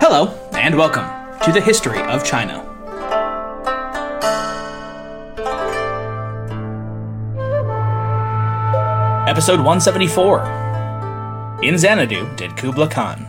[0.00, 1.04] Hello, and welcome
[1.44, 2.64] to the History of China.
[9.28, 13.24] Episode 174 In Xanadu Did Kubla Khan.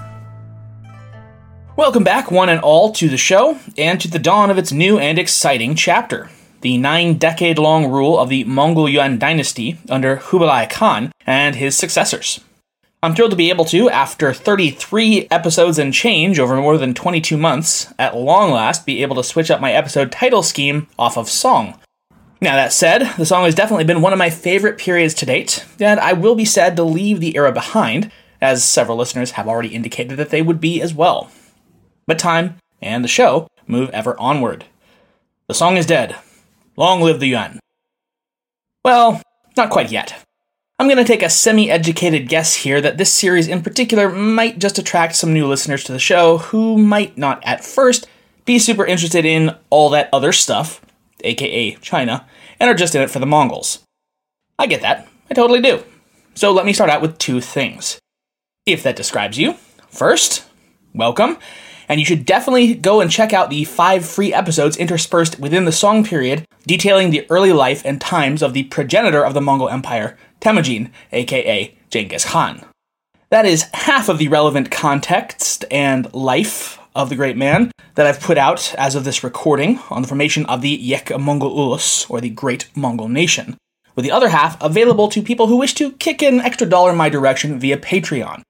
[1.76, 4.98] Welcome back, one and all, to the show and to the dawn of its new
[4.98, 10.66] and exciting chapter the nine decade long rule of the Mongol Yuan dynasty under Kublai
[10.66, 12.42] Khan and his successors.
[13.02, 17.38] I'm thrilled to be able to, after 33 episodes and change over more than 22
[17.38, 21.30] months, at long last be able to switch up my episode title scheme off of
[21.30, 21.80] song.
[22.41, 25.66] Now, that said, the song has definitely been one of my favorite periods to date,
[25.80, 29.69] and I will be sad to leave the era behind, as several listeners have already
[29.69, 31.31] indicated that they would be as well.
[32.06, 34.66] But time and the show move ever onward.
[35.47, 36.17] The song is dead.
[36.75, 37.61] Long live the Yuan.
[38.84, 39.22] Well,
[39.56, 40.25] not quite yet.
[40.80, 44.59] I'm going to take a semi educated guess here that this series in particular might
[44.59, 48.08] just attract some new listeners to the show who might not at first
[48.45, 50.80] be super interested in all that other stuff,
[51.25, 52.25] aka China,
[52.61, 53.83] and are just in it for the Mongols.
[54.57, 55.05] I get that.
[55.30, 55.83] I totally do.
[56.33, 58.00] So let me start out with two things.
[58.66, 59.55] If that describes you,
[59.89, 60.45] first,
[60.95, 61.39] welcome,
[61.89, 65.73] and you should definitely go and check out the five free episodes interspersed within the
[65.73, 70.17] song period detailing the early life and times of the progenitor of the Mongol Empire,
[70.40, 72.64] Temujin, aka Genghis Khan.
[73.30, 78.19] That is half of the relevant context and life of the great man that I've
[78.19, 82.19] put out as of this recording on the formation of the Yek Mongol Ulus, or
[82.19, 83.58] the Great Mongol Nation,
[83.96, 86.97] with the other half available to people who wish to kick an extra dollar in
[86.97, 88.42] my direction via Patreon.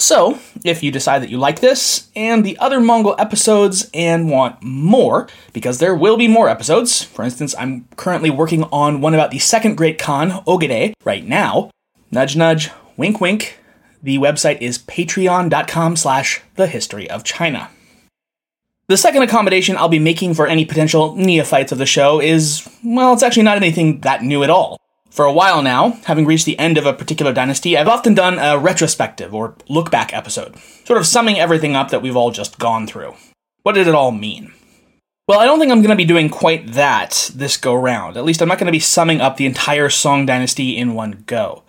[0.00, 4.62] So, if you decide that you like this and the other Mongol episodes and want
[4.62, 9.30] more, because there will be more episodes, for instance, I'm currently working on one about
[9.30, 11.70] the second great Khan, Ogedei, right now.
[12.10, 13.58] Nudge nudge, wink wink.
[14.02, 17.68] The website is patreon.com slash the history of China.
[18.86, 23.12] The second accommodation I'll be making for any potential neophytes of the show is, well,
[23.12, 24.79] it's actually not anything that new at all.
[25.10, 28.38] For a while now, having reached the end of a particular dynasty, I've often done
[28.38, 32.60] a retrospective or look back episode, sort of summing everything up that we've all just
[32.60, 33.14] gone through.
[33.64, 34.52] What did it all mean?
[35.26, 38.16] Well, I don't think I'm going to be doing quite that this go round.
[38.16, 41.24] At least I'm not going to be summing up the entire Song dynasty in one
[41.26, 41.64] go.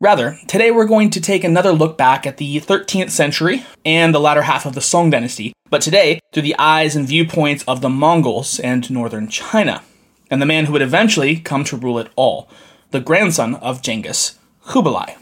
[0.00, 4.20] Rather, today we're going to take another look back at the 13th century and the
[4.20, 7.88] latter half of the Song dynasty, but today through the eyes and viewpoints of the
[7.88, 9.82] Mongols and northern China
[10.30, 12.48] and the man who would eventually come to rule it all,
[12.90, 15.16] the grandson of Genghis, Kublai.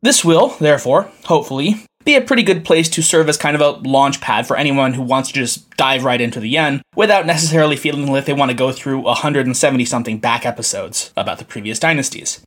[0.00, 3.86] This will, therefore, hopefully, be a pretty good place to serve as kind of a
[3.86, 7.76] launch pad for anyone who wants to just dive right into the Yuan without necessarily
[7.76, 12.40] feeling like they want to go through 170 something back episodes about the previous dynasties.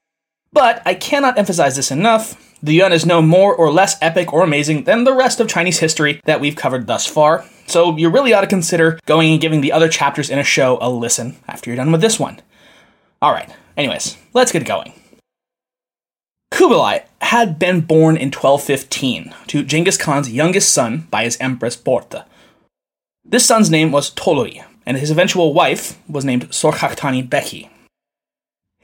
[0.53, 2.57] But I cannot emphasize this enough.
[2.63, 5.79] The Yuan is no more or less epic or amazing than the rest of Chinese
[5.79, 9.61] history that we've covered thus far, so you really ought to consider going and giving
[9.61, 12.41] the other chapters in a show a listen after you're done with this one.
[13.23, 14.93] Alright, anyways, let's get going.
[16.51, 22.25] Kublai had been born in 1215 to Genghis Khan's youngest son by his empress Borte.
[23.23, 27.69] This son's name was Tolui, and his eventual wife was named Sorkhokhtani Beki.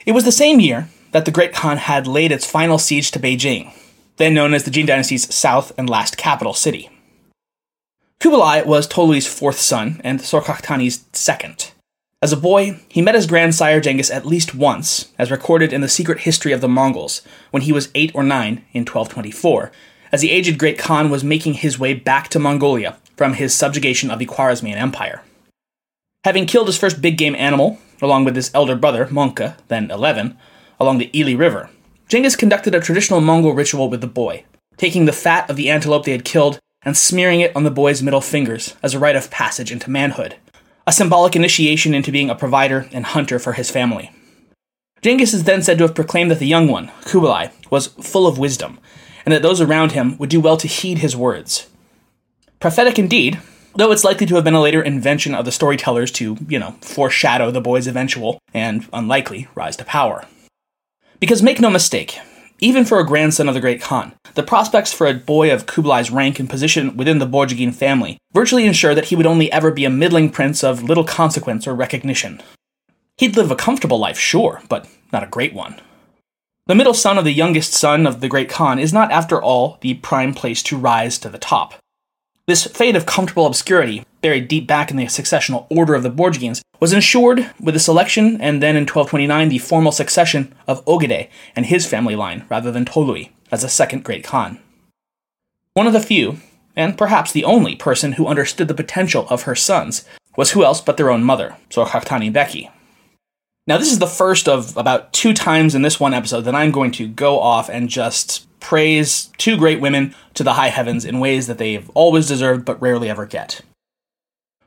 [0.06, 3.20] It was the same year that the Great Khan had laid its final siege to
[3.20, 3.74] Beijing,
[4.16, 6.90] then known as the Jin Dynasty's south and last capital city.
[8.20, 11.72] Kublai was Tolui's fourth son and Sorkhokhtani's second.
[12.20, 15.88] As a boy, he met his grandsire Genghis at least once, as recorded in the
[15.88, 17.22] secret history of the Mongols,
[17.52, 19.72] when he was eight or nine in 1224,
[20.12, 24.10] as the aged Great Khan was making his way back to Mongolia from his subjugation
[24.10, 25.22] of the Khwarezmian Empire.
[26.24, 30.36] Having killed his first big game animal, along with his elder brother, Mongke, then 11,
[30.80, 31.70] along the Ili River,
[32.08, 34.44] Genghis conducted a traditional Mongol ritual with the boy,
[34.76, 38.02] taking the fat of the antelope they had killed and smearing it on the boy's
[38.02, 40.38] middle fingers as a rite of passage into manhood,
[40.88, 44.10] a symbolic initiation into being a provider and hunter for his family.
[45.02, 48.38] Genghis is then said to have proclaimed that the young one, Kublai, was full of
[48.38, 48.80] wisdom,
[49.26, 51.68] and that those around him would do well to heed his words.
[52.62, 53.38] Prophetic indeed,
[53.76, 56.72] though it's likely to have been a later invention of the storytellers to, you know,
[56.80, 60.26] foreshadow the boy's eventual and unlikely rise to power.
[61.20, 62.18] Because make no mistake,
[62.60, 66.12] even for a grandson of the great Khan, the prospects for a boy of Kublai's
[66.12, 69.86] rank and position within the Borjigin family virtually ensure that he would only ever be
[69.86, 72.42] a middling prince of little consequence or recognition.
[73.18, 75.76] He'd live a comfortable life, sure, but not a great one.
[76.68, 79.78] The middle son of the youngest son of the great Khan is not, after all,
[79.82, 81.76] the prime place to rise to the top.
[82.48, 86.62] This fate of comfortable obscurity, buried deep back in the successional order of the Borjigins,
[86.80, 91.28] was ensured with the selection and then in 1229 the formal succession of Ogedei
[91.58, 94.60] and his family line rather than Tolui as the second great Khan.
[95.74, 96.38] One of the few,
[96.74, 100.06] and perhaps the only person who understood the potential of her sons
[100.38, 102.72] was who else but their own mother, Sorkhokhtani Beki.
[103.68, 106.72] Now, this is the first of about two times in this one episode that I'm
[106.72, 111.20] going to go off and just praise two great women to the high heavens in
[111.20, 113.60] ways that they've always deserved but rarely ever get.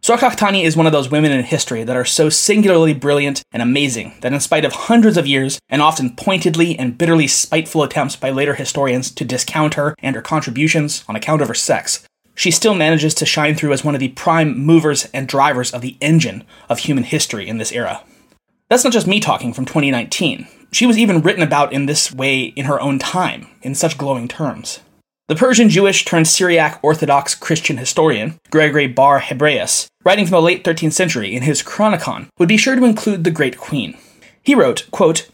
[0.03, 4.17] Sorkhokhtani is one of those women in history that are so singularly brilliant and amazing
[4.21, 8.29] that, in spite of hundreds of years and often pointedly and bitterly spiteful attempts by
[8.29, 12.75] later historians to discount her and her contributions on account of her sex, she still
[12.75, 16.45] manages to shine through as one of the prime movers and drivers of the engine
[16.69, 18.03] of human history in this era.
[18.71, 20.47] That's not just me talking from 2019.
[20.71, 24.29] She was even written about in this way in her own time, in such glowing
[24.29, 24.79] terms.
[25.27, 30.63] The Persian Jewish turned Syriac Orthodox Christian historian, Gregory Bar Hebraeus, writing from the late
[30.63, 33.99] 13th century in his Chronicon, would be sure to include the Great Queen.
[34.41, 35.29] He wrote, quote,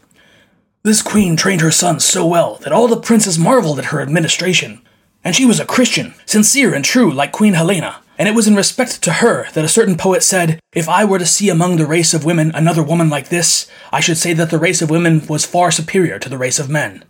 [0.81, 4.81] This queen trained her sons so well that all the princes marveled at her administration.
[5.23, 8.55] And she was a Christian, sincere and true like Queen Helena, and it was in
[8.55, 11.85] respect to her that a certain poet said, If I were to see among the
[11.85, 15.25] race of women another woman like this, I should say that the race of women
[15.27, 17.03] was far superior to the race of men.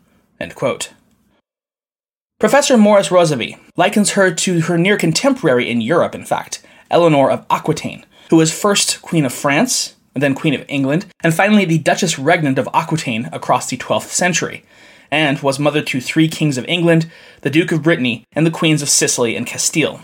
[2.40, 6.62] Professor Morris Rossabi likens her to her near contemporary in Europe, in fact,
[6.92, 11.66] Eleanor of Aquitaine, who was first Queen of France, then Queen of England, and finally
[11.66, 14.64] the Duchess Regnant of Aquitaine across the 12th century,
[15.10, 17.10] and was mother to three kings of England,
[17.42, 20.02] the Duke of Brittany, and the queens of Sicily and Castile.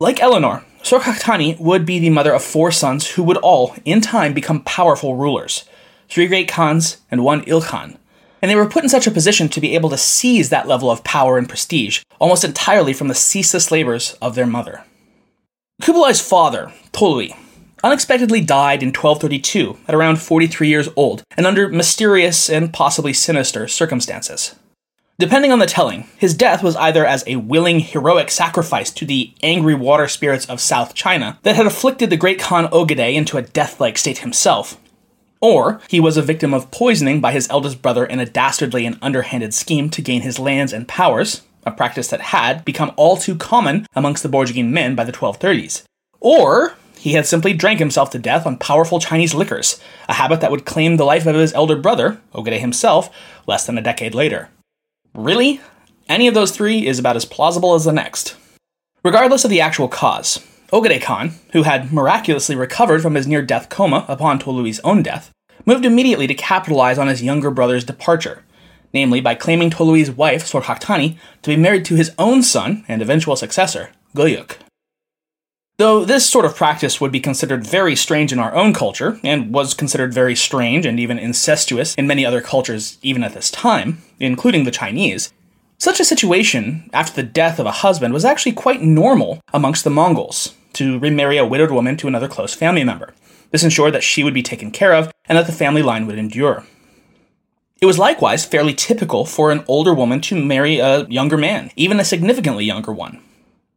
[0.00, 4.32] Like Eleanor, Sorkhokhtani would be the mother of four sons who would all, in time,
[4.32, 5.64] become powerful rulers
[6.08, 7.96] three great Khans and one Ilkhan.
[8.40, 10.88] And they were put in such a position to be able to seize that level
[10.88, 14.84] of power and prestige almost entirely from the ceaseless labors of their mother.
[15.82, 17.36] Kublai's father, Tolui,
[17.82, 23.66] unexpectedly died in 1232 at around 43 years old and under mysterious and possibly sinister
[23.66, 24.54] circumstances.
[25.20, 29.34] Depending on the telling, his death was either as a willing, heroic sacrifice to the
[29.42, 33.42] angry water spirits of South China that had afflicted the great Khan Ogedei into a
[33.42, 34.80] death like state himself,
[35.40, 38.96] or he was a victim of poisoning by his eldest brother in a dastardly and
[39.02, 43.34] underhanded scheme to gain his lands and powers, a practice that had become all too
[43.34, 45.82] common amongst the Borjigin men by the 1230s.
[46.20, 50.52] Or he had simply drank himself to death on powerful Chinese liquors, a habit that
[50.52, 53.10] would claim the life of his elder brother, Ogedei himself,
[53.48, 54.50] less than a decade later.
[55.14, 55.60] Really?
[56.08, 58.36] Any of those three is about as plausible as the next.
[59.04, 63.68] Regardless of the actual cause, Ogedei Khan, who had miraculously recovered from his near death
[63.68, 65.30] coma upon Tolui's own death,
[65.64, 68.44] moved immediately to capitalize on his younger brother's departure,
[68.92, 73.36] namely by claiming Tolui's wife, Sorkhokhtani, to be married to his own son and eventual
[73.36, 74.56] successor, Guyuk.
[75.78, 79.52] Though this sort of practice would be considered very strange in our own culture, and
[79.54, 84.02] was considered very strange and even incestuous in many other cultures even at this time,
[84.18, 85.32] including the Chinese,
[85.78, 89.90] such a situation, after the death of a husband, was actually quite normal amongst the
[89.90, 93.14] Mongols to remarry a widowed woman to another close family member.
[93.52, 96.18] This ensured that she would be taken care of and that the family line would
[96.18, 96.66] endure.
[97.80, 102.00] It was likewise fairly typical for an older woman to marry a younger man, even
[102.00, 103.22] a significantly younger one.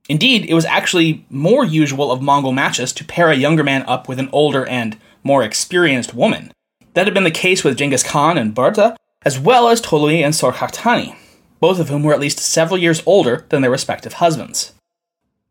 [0.09, 4.09] Indeed, it was actually more usual of Mongol matches to pair a younger man up
[4.09, 6.51] with an older and more experienced woman.
[6.93, 10.33] That had been the case with Genghis Khan and Borte, as well as Tolui and
[10.33, 11.15] Sorkhokhtani,
[11.59, 14.73] both of whom were at least several years older than their respective husbands.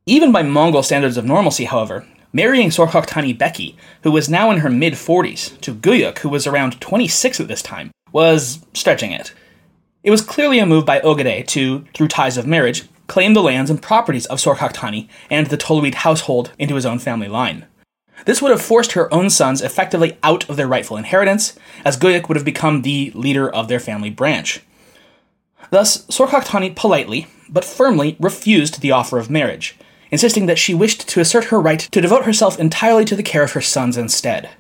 [0.07, 4.71] Even by Mongol standards of normalcy, however, marrying Sorkhokhtani Beki, who was now in her
[4.71, 9.33] mid 40s, to Guyuk, who was around 26 at this time, was stretching it.
[10.02, 13.70] It was clearly a move by Ogedei to, through ties of marriage, claim the lands
[13.70, 17.66] and properties of Sorkhokhtani and the Toluid household into his own family line.
[18.24, 22.28] This would have forced her own sons effectively out of their rightful inheritance, as Guyuk
[22.28, 24.60] would have become the leader of their family branch.
[25.70, 29.76] Thus, Sorkhokhtani politely, but firmly, refused the offer of marriage,
[30.12, 33.42] insisting that she wished to assert her right to devote herself entirely to the care
[33.42, 34.50] of her sons instead.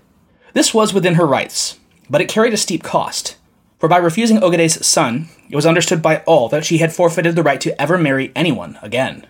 [0.54, 1.78] This was within her rights,
[2.08, 3.36] but it carried a steep cost
[3.80, 7.42] for by refusing Ogedei's son, it was understood by all that she had forfeited the
[7.42, 9.26] right to ever marry anyone again.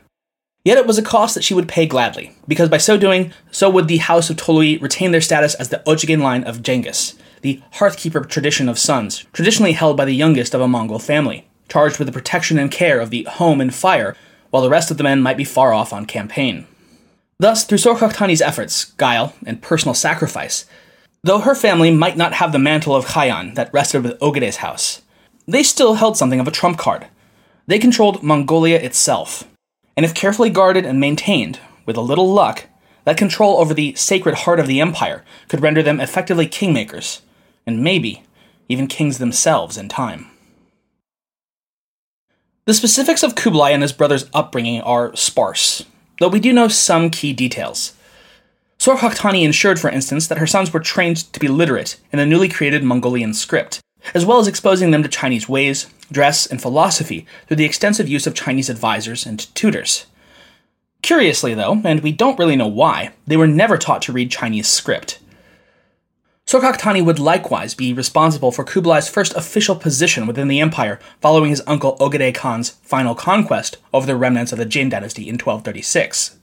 [0.64, 3.70] Yet it was a cost that she would pay gladly, because by so doing, so
[3.70, 7.62] would the House of Tolui retain their status as the Otchigin line of Genghis, the
[7.76, 12.06] hearthkeeper tradition of sons, traditionally held by the youngest of a Mongol family, charged with
[12.06, 14.16] the protection and care of the home and fire,
[14.50, 16.66] while the rest of the men might be far off on campaign.
[17.38, 20.66] Thus, through Sorkhokhtani's efforts, guile, and personal sacrifice,
[21.22, 25.02] though her family might not have the mantle of Khaghan that rested with Ogedei's house,
[25.46, 27.06] they still held something of a trump card.
[27.66, 29.44] They controlled Mongolia itself,
[29.96, 32.66] and if carefully guarded and maintained, with a little luck,
[33.04, 37.20] that control over the sacred heart of the empire could render them effectively kingmakers,
[37.66, 38.22] and maybe
[38.68, 40.26] even kings themselves in time.
[42.66, 45.84] The specifics of Kublai and his brother's upbringing are sparse,
[46.20, 47.94] though we do know some key details.
[48.80, 52.48] Sorkhokhtani ensured, for instance, that her sons were trained to be literate in the newly
[52.48, 53.82] created Mongolian script,
[54.14, 58.26] as well as exposing them to Chinese ways, dress, and philosophy through the extensive use
[58.26, 60.06] of Chinese advisors and tutors.
[61.02, 64.66] Curiously, though, and we don't really know why, they were never taught to read Chinese
[64.66, 65.18] script.
[66.46, 71.62] Sorkhokhtani would likewise be responsible for Kublai's first official position within the empire following his
[71.66, 76.38] uncle Ogedei Khan's final conquest over the remnants of the Jin dynasty in 1236.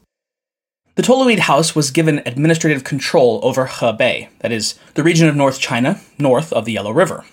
[0.97, 5.59] The Toluid house was given administrative control over Hebei, that is, the region of North
[5.59, 7.23] China, north of the Yellow River.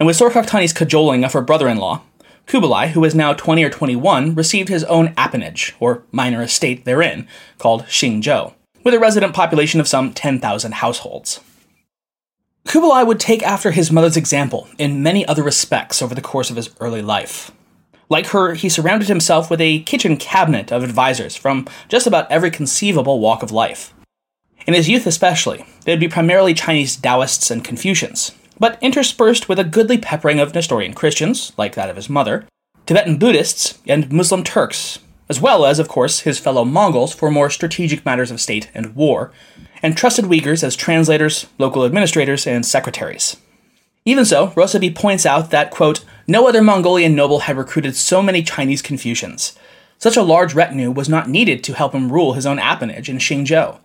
[0.00, 2.00] And with Sorkhokhtani's cajoling of her brother in law,
[2.46, 7.28] Kublai, who was now 20 or 21, received his own appanage, or minor estate therein,
[7.58, 11.40] called Xingzhou, with a resident population of some 10,000 households.
[12.64, 16.56] Kublai would take after his mother's example in many other respects over the course of
[16.56, 17.50] his early life.
[18.08, 22.50] Like her, he surrounded himself with a kitchen cabinet of advisors from just about every
[22.50, 23.94] conceivable walk of life.
[24.66, 29.58] In his youth, especially, they would be primarily Chinese Taoists and Confucians, but interspersed with
[29.58, 32.46] a goodly peppering of Nestorian Christians, like that of his mother,
[32.86, 37.50] Tibetan Buddhists, and Muslim Turks, as well as, of course, his fellow Mongols for more
[37.50, 39.32] strategic matters of state and war,
[39.82, 43.36] and trusted Uyghurs as translators, local administrators, and secretaries.
[44.04, 48.42] Even so, Rossabi points out that, quote, no other Mongolian noble had recruited so many
[48.42, 49.58] Chinese Confucians.
[49.98, 53.18] Such a large retinue was not needed to help him rule his own appanage in
[53.18, 53.78] Xingzhou.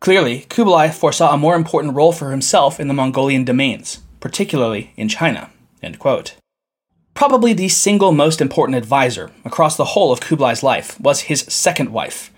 [0.00, 5.08] Clearly, Kublai foresaw a more important role for himself in the Mongolian domains, particularly in
[5.08, 5.50] China.
[7.14, 11.90] Probably the single most important advisor across the whole of Kublai's life was his second
[11.92, 12.32] wife,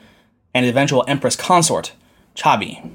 [0.52, 1.92] and eventual empress consort,
[2.34, 2.90] Chabi.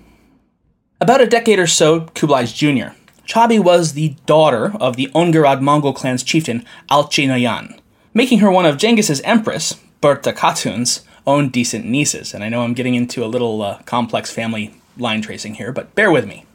[1.01, 2.95] About a decade or so Kublai's junior,
[3.29, 7.77] Chabi was the daughter of the Ongirad Mongol clan's chieftain Alchi Noyan,
[8.11, 12.33] making her one of Genghis's empress, Borte Khatun's, own decent nieces.
[12.33, 15.93] And I know I'm getting into a little uh, complex family line tracing here, but
[15.93, 16.47] bear with me.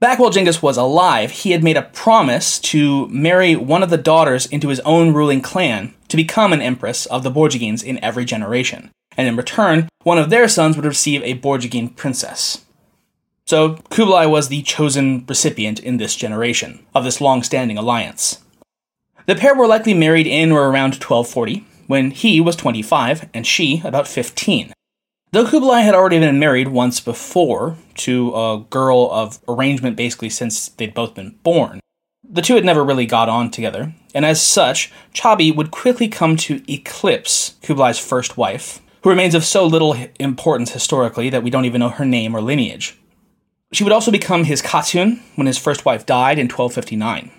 [0.00, 3.96] Back while Genghis was alive, he had made a promise to marry one of the
[3.96, 8.24] daughters into his own ruling clan to become an empress of the Borjigins in every
[8.24, 8.90] generation.
[9.16, 12.64] And in return, one of their sons would receive a Borjigin princess.
[13.50, 18.44] So Kublai was the chosen recipient in this generation of this long standing alliance.
[19.26, 23.82] The pair were likely married in or around 1240, when he was 25 and she
[23.84, 24.72] about 15.
[25.32, 30.68] Though Kublai had already been married once before to a girl of arrangement basically since
[30.68, 31.80] they'd both been born,
[32.22, 36.36] the two had never really got on together, and as such, Chabi would quickly come
[36.36, 41.64] to eclipse Kublai's first wife, who remains of so little importance historically that we don't
[41.64, 42.96] even know her name or lineage.
[43.72, 47.30] She would also become his Khatun when his first wife died in 1259.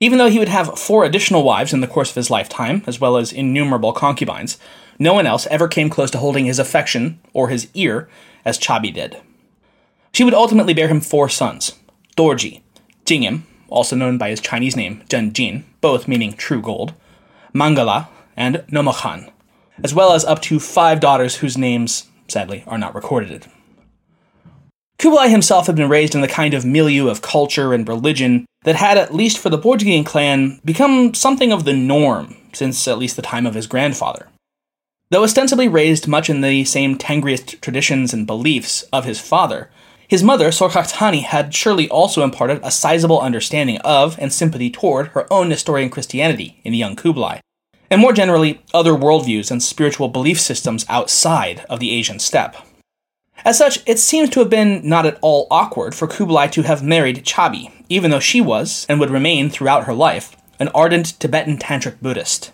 [0.00, 3.00] Even though he would have four additional wives in the course of his lifetime, as
[3.00, 4.58] well as innumerable concubines,
[4.98, 8.08] no one else ever came close to holding his affection or his ear
[8.44, 9.16] as Chabi did.
[10.12, 11.74] She would ultimately bear him four sons
[12.16, 12.62] Dorji,
[13.04, 16.94] Jingim, also known by his Chinese name Zhen Jin, both meaning true gold,
[17.52, 19.30] Mangala, and Nomokhan,
[19.82, 23.46] as well as up to five daughters whose names, sadly, are not recorded.
[24.98, 28.76] Kublai himself had been raised in the kind of milieu of culture and religion that
[28.76, 33.16] had, at least for the Borjigin clan, become something of the norm since at least
[33.16, 34.28] the time of his grandfather.
[35.10, 39.70] Though ostensibly raised much in the same Tengriist traditions and beliefs of his father,
[40.08, 45.30] his mother, Sorkhokhtani, had surely also imparted a sizable understanding of and sympathy toward her
[45.32, 47.40] own Nestorian Christianity in the young Kublai,
[47.90, 52.56] and more generally, other worldviews and spiritual belief systems outside of the Asian steppe.
[53.44, 56.82] As such, it seems to have been not at all awkward for Kublai to have
[56.82, 61.58] married Chabi, even though she was, and would remain throughout her life, an ardent Tibetan
[61.58, 62.52] Tantric Buddhist.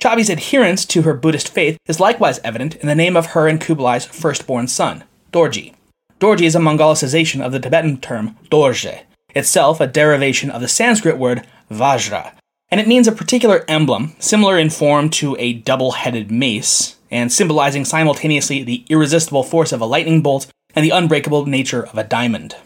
[0.00, 3.60] Chabi's adherence to her Buddhist faith is likewise evident in the name of her and
[3.60, 5.74] Kublai's firstborn son, Dorji.
[6.20, 9.02] Dorji is a Mongolicization of the Tibetan term Dorje,
[9.34, 12.32] itself a derivation of the Sanskrit word Vajra,
[12.70, 17.32] and it means a particular emblem, similar in form to a double headed mace, and
[17.32, 22.02] symbolizing simultaneously the irresistible force of a lightning bolt and the unbreakable nature of a
[22.02, 22.56] diamond.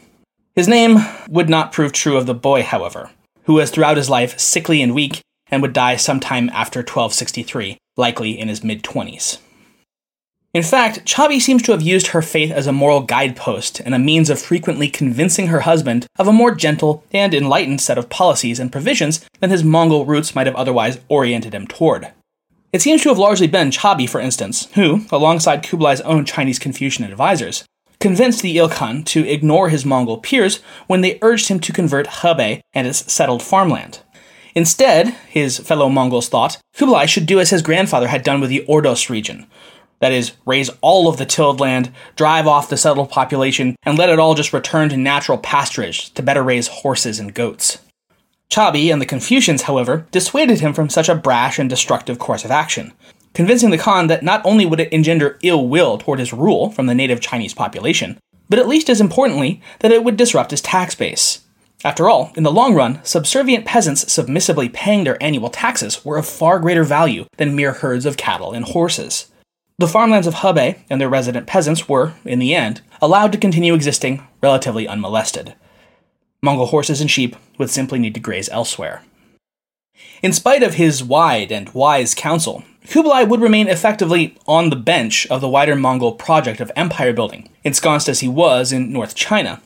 [0.56, 0.96] His name
[1.28, 3.10] would not prove true of the boy, however,
[3.44, 8.38] who was throughout his life sickly and weak and would die sometime after 1263, likely
[8.38, 9.38] in his mid 20s.
[10.54, 13.98] In fact, Chabi seems to have used her faith as a moral guidepost and a
[13.98, 18.58] means of frequently convincing her husband of a more gentle and enlightened set of policies
[18.58, 22.08] and provisions than his Mongol roots might have otherwise oriented him toward.
[22.70, 27.04] It seems to have largely been Chabi, for instance, who, alongside Kublai's own Chinese Confucian
[27.04, 27.64] advisors,
[27.98, 32.60] convinced the Ilkhan to ignore his Mongol peers when they urged him to convert Hebei
[32.74, 34.00] and its settled farmland.
[34.54, 38.64] Instead, his fellow Mongols thought, Kublai should do as his grandfather had done with the
[38.68, 39.46] Ordos region.
[40.00, 44.10] That is, raze all of the tilled land, drive off the settled population, and let
[44.10, 47.78] it all just return to natural pasturage to better raise horses and goats.
[48.50, 52.50] Chabi and the Confucians, however, dissuaded him from such a brash and destructive course of
[52.50, 52.92] action,
[53.34, 56.86] convincing the Khan that not only would it engender ill will toward his rule from
[56.86, 60.94] the native Chinese population, but at least as importantly, that it would disrupt his tax
[60.94, 61.44] base.
[61.84, 66.26] After all, in the long run, subservient peasants submissively paying their annual taxes were of
[66.26, 69.30] far greater value than mere herds of cattle and horses.
[69.78, 73.74] The farmlands of Hebei and their resident peasants were, in the end, allowed to continue
[73.74, 75.54] existing relatively unmolested.
[76.42, 79.02] Mongol horses and sheep would simply need to graze elsewhere.
[80.22, 85.26] In spite of his wide and wise counsel, Kublai would remain effectively on the bench
[85.26, 89.60] of the wider Mongol project of empire building, ensconced as he was in North China,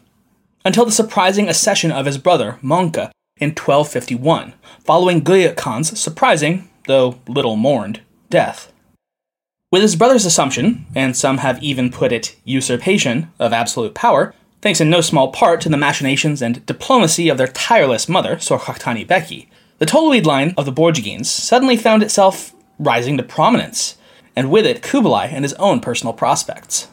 [0.65, 7.19] until the surprising accession of his brother, Mongke, in 1251, following Guyuk Khan's surprising, though
[7.29, 8.01] little mourned,
[8.31, 8.73] death.
[9.71, 14.81] With his brother's assumption, and some have even put it usurpation, of absolute power, thanks
[14.81, 19.07] in no small part to the machinations and diplomacy of their tireless mother, Sor Sorkhokhtani
[19.07, 23.99] Beki, the Toluid line of the Borjigins suddenly found itself rising to prominence,
[24.37, 26.89] and with it Kublai and his own personal prospects.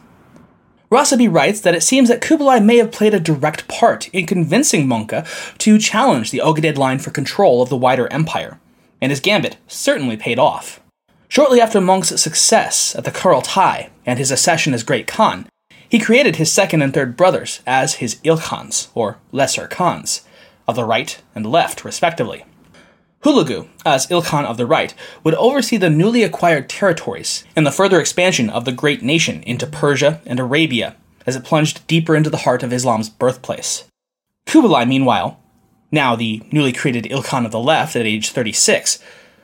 [0.91, 4.87] Rossabi writes that it seems that Kublai may have played a direct part in convincing
[4.87, 8.59] Mongke to challenge the Ogadid line for control of the wider empire,
[8.99, 10.81] and his gambit certainly paid off.
[11.27, 15.47] Shortly after Mongke's success at the Kurultai and his accession as Great Khan,
[15.89, 20.21] he created his second and third brothers as his Ilkhans, or Lesser Khans,
[20.67, 22.45] of the right and left, respectively.
[23.23, 27.99] Hulagu, as Ilkhan of the right, would oversee the newly acquired territories and the further
[27.99, 32.37] expansion of the great nation into Persia and Arabia as it plunged deeper into the
[32.37, 33.83] heart of Islam's birthplace.
[34.45, 35.39] Kublai, meanwhile,
[35.91, 38.99] now the newly created Ilkhan of the left at age 36,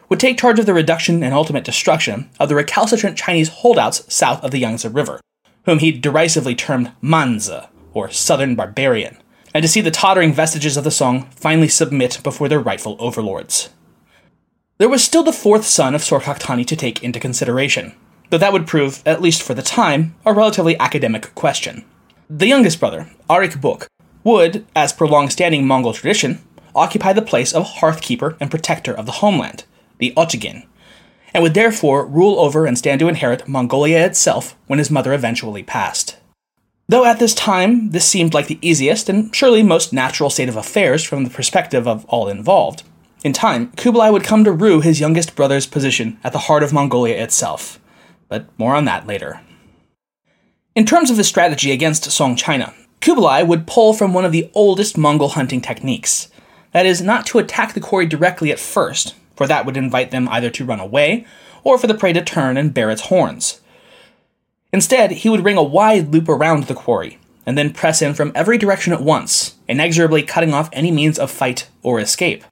[0.07, 4.43] would take charge of the reduction and ultimate destruction of the recalcitrant Chinese holdouts south
[4.43, 5.19] of the Yangtze River,
[5.65, 9.17] whom he derisively termed Manza, or Southern Barbarian
[9.55, 13.69] and to see the tottering vestiges of the song finally submit before their rightful overlords.
[14.79, 17.95] There was still the fourth son of Sorkhokhtani to take into consideration,
[18.29, 21.85] though that would prove, at least for the time, a relatively academic question.
[22.29, 23.87] The youngest brother, Ariq Böke,
[24.25, 26.43] would, as per long standing Mongol tradition,
[26.75, 29.63] occupy the place of hearthkeeper and protector of the homeland,
[29.99, 30.65] the Otchigin,
[31.35, 35.63] and would therefore rule over and stand to inherit Mongolia itself when his mother eventually
[35.63, 36.15] passed.
[36.87, 40.55] Though at this time this seemed like the easiest and surely most natural state of
[40.55, 42.83] affairs from the perspective of all involved,
[43.21, 46.71] in time Kublai would come to rue his youngest brother's position at the heart of
[46.71, 47.81] Mongolia itself.
[48.29, 49.41] But more on that later.
[50.73, 54.49] In terms of his strategy against Song China, Kublai would pull from one of the
[54.53, 56.29] oldest Mongol hunting techniques.
[56.71, 60.27] That is, not to attack the quarry directly at first, for that would invite them
[60.29, 61.25] either to run away
[61.63, 63.61] or for the prey to turn and bare its horns.
[64.71, 68.31] Instead, he would ring a wide loop around the quarry, and then press in from
[68.35, 72.43] every direction at once, inexorably cutting off any means of fight or escape.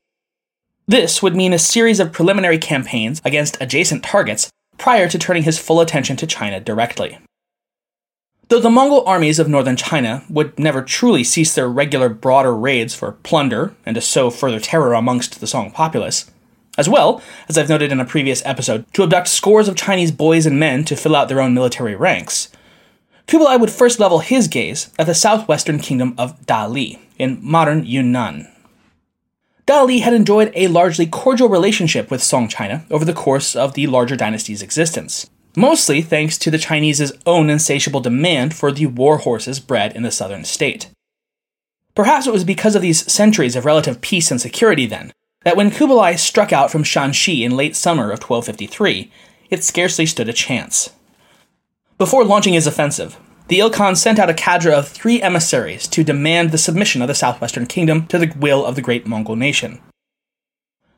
[0.88, 5.60] This would mean a series of preliminary campaigns against adjacent targets prior to turning his
[5.60, 7.20] full attention to China directly.
[8.50, 12.94] Though the Mongol armies of northern China would never truly cease their regular broader raids
[12.94, 16.30] for plunder and to sow further terror amongst the Song populace,
[16.78, 20.46] as well, as I've noted in a previous episode, to abduct scores of Chinese boys
[20.46, 22.50] and men to fill out their own military ranks.
[23.28, 28.48] Kublai would first level his gaze at the southwestern kingdom of Dali, in modern Yunnan.
[29.66, 33.88] Dali had enjoyed a largely cordial relationship with Song China over the course of the
[33.88, 39.62] larger dynasty's existence, mostly thanks to the Chinese's own insatiable demand for the war horses
[39.62, 40.90] bred in the southern state.
[41.96, 45.72] Perhaps it was because of these centuries of relative peace and security, then, that when
[45.72, 49.12] Kublai struck out from Shanxi in late summer of 1253,
[49.50, 50.92] it scarcely stood a chance.
[51.98, 53.18] Before launching his offensive,
[53.50, 57.16] the Ilkhan sent out a cadre of three emissaries to demand the submission of the
[57.16, 59.82] southwestern kingdom to the will of the great Mongol nation.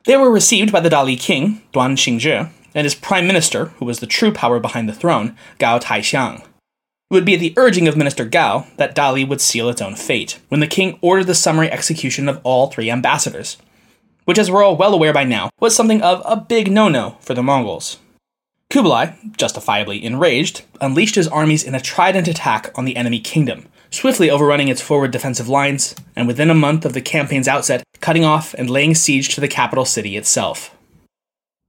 [0.06, 4.00] They were received by the Dali king, Duan Xingzhi, and his prime minister, who was
[4.00, 6.42] the true power behind the throne, Gao Taixiang.
[6.42, 9.96] It would be at the urging of Minister Gao that Dali would seal its own
[9.96, 13.58] fate, when the king ordered the summary execution of all three ambassadors,
[14.26, 17.18] which, as we're all well aware by now, was something of a big no no
[17.22, 17.98] for the Mongols.
[18.70, 24.30] Kublai, justifiably enraged, unleashed his armies in a trident attack on the enemy kingdom, swiftly
[24.30, 28.54] overrunning its forward defensive lines, and within a month of the campaign's outset, cutting off
[28.56, 30.76] and laying siege to the capital city itself.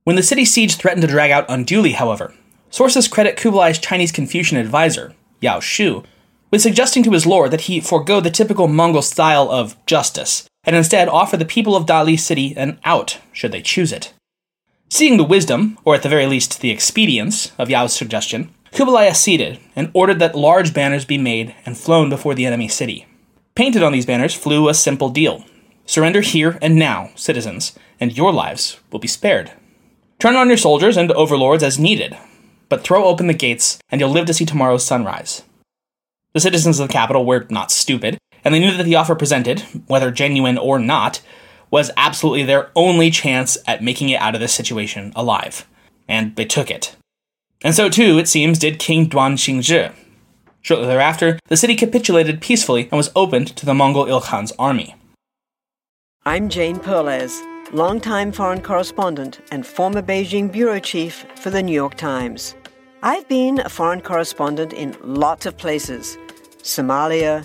[0.05, 2.35] When the city siege threatened to drag out unduly, however,
[2.71, 6.03] sources credit Kublai's Chinese Confucian advisor, Yao Shu,
[6.51, 10.77] with suggesting to his lord that he forego the typical Mongol style of justice, and
[10.77, 14.13] instead offer the people of Dali city an out, should they choose it.
[14.91, 19.59] Seeing the wisdom, or at the very least the expedience, of Yao's suggestion, Kublai acceded
[19.75, 23.07] and ordered that large banners be made and flown before the enemy city.
[23.55, 25.45] Painted on these banners flew a simple deal
[25.87, 29.53] Surrender here and now, citizens, and your lives will be spared.
[30.19, 32.17] Turn on your soldiers and overlords as needed,
[32.69, 35.43] but throw open the gates and you'll live to see tomorrow's sunrise.
[36.35, 39.63] The citizens of the capital were not stupid, and they knew that the offer presented,
[39.89, 41.21] whether genuine or not,
[41.69, 45.67] was absolutely their only chance at making it out of this situation alive.
[46.07, 46.95] And they took it.
[47.65, 49.93] And so too, it seems, did King Duan Xingzhi.
[50.61, 54.95] Shortly thereafter, the city capitulated peacefully and was opened to the Mongol Ilkhan's army.
[56.25, 61.97] I'm Jane Perlez, longtime foreign correspondent and former Beijing bureau chief for the New York
[61.97, 62.55] Times.
[63.03, 66.17] I've been a foreign correspondent in lots of places
[66.63, 67.45] Somalia,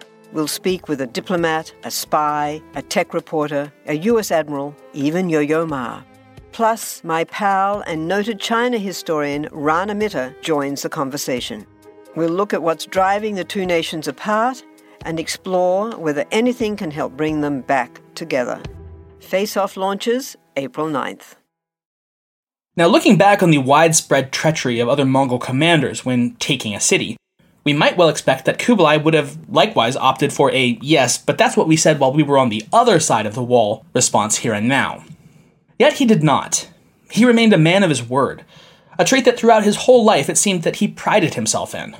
[0.33, 5.41] We'll speak with a diplomat, a spy, a tech reporter, a US admiral, even Yo
[5.41, 6.03] Yo Ma.
[6.53, 11.65] Plus, my pal and noted China historian Rana Mitter joins the conversation.
[12.15, 14.63] We'll look at what's driving the two nations apart
[15.05, 18.61] and explore whether anything can help bring them back together.
[19.19, 21.35] Face Off launches April 9th.
[22.77, 27.17] Now, looking back on the widespread treachery of other Mongol commanders when taking a city,
[27.63, 31.55] we might well expect that Kublai would have likewise opted for a yes, but that's
[31.55, 34.53] what we said while we were on the other side of the wall response here
[34.53, 35.03] and now.
[35.77, 36.69] Yet he did not.
[37.11, 38.45] He remained a man of his word,
[38.97, 41.95] a trait that throughout his whole life it seemed that he prided himself in.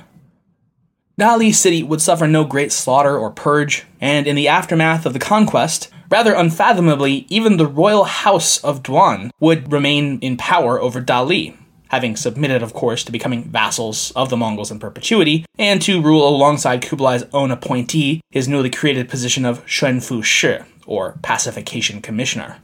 [1.20, 5.18] Dali City would suffer no great slaughter or purge, and in the aftermath of the
[5.18, 11.56] conquest, rather unfathomably, even the royal house of Duan would remain in power over Dali,
[11.92, 16.26] having submitted, of course, to becoming vassals of the Mongols in perpetuity, and to rule
[16.26, 22.56] alongside Kublai's own appointee, his newly created position of Shenfu Shi, or Pacification Commissioner.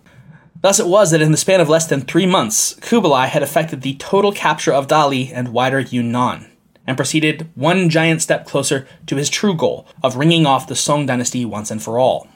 [0.62, 3.82] Thus it was that in the span of less than three months, Kublai had effected
[3.82, 6.46] the total capture of Dali and wider Yunnan,
[6.86, 11.04] and proceeded one giant step closer to his true goal of ringing off the Song
[11.04, 12.28] dynasty once and for all.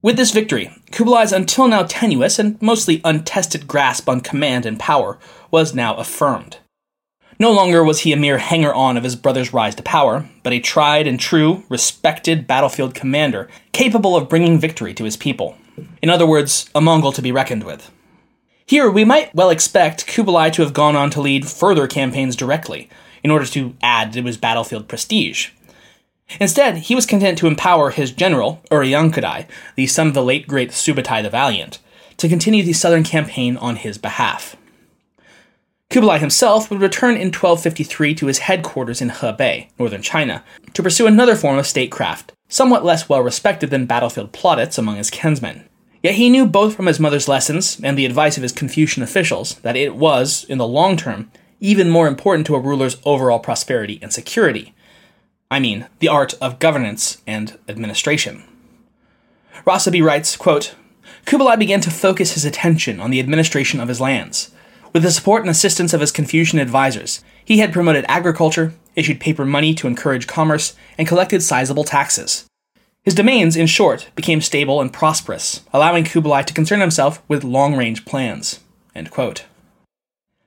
[0.00, 5.18] With this victory, Kublai's until now tenuous and mostly untested grasp on command and power
[5.50, 6.58] was now affirmed.
[7.40, 10.52] No longer was he a mere hanger on of his brother's rise to power, but
[10.52, 15.56] a tried and true, respected battlefield commander capable of bringing victory to his people.
[16.00, 17.90] In other words, a Mongol to be reckoned with.
[18.66, 22.88] Here, we might well expect Kublai to have gone on to lead further campaigns directly,
[23.24, 25.50] in order to add to his battlefield prestige.
[26.40, 30.70] Instead, he was content to empower his general, Uriyangqadai, the son of the late great
[30.70, 31.78] Subutai the Valiant,
[32.18, 34.56] to continue the southern campaign on his behalf.
[35.90, 41.06] Kublai himself would return in 1253 to his headquarters in Hebei, northern China, to pursue
[41.06, 45.64] another form of statecraft, somewhat less well respected than battlefield plaudits among his kinsmen.
[46.02, 49.54] Yet he knew both from his mother's lessons and the advice of his Confucian officials
[49.60, 53.98] that it was, in the long term, even more important to a ruler's overall prosperity
[54.02, 54.74] and security.
[55.50, 58.44] I mean, the art of governance and administration.
[59.66, 60.74] Rossabi writes, quote,
[61.24, 64.50] Kublai began to focus his attention on the administration of his lands.
[64.92, 69.44] With the support and assistance of his Confucian advisors, he had promoted agriculture, issued paper
[69.44, 72.46] money to encourage commerce, and collected sizable taxes.
[73.02, 77.74] His domains, in short, became stable and prosperous, allowing Kublai to concern himself with long
[77.74, 78.60] range plans.